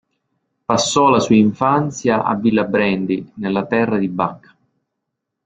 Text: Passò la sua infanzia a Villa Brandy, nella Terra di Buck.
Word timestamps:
Passò 0.65 1.09
la 1.09 1.19
sua 1.19 1.35
infanzia 1.35 2.23
a 2.23 2.33
Villa 2.33 2.63
Brandy, 2.63 3.33
nella 3.35 3.67
Terra 3.67 3.99
di 3.99 4.09
Buck. 4.09 4.55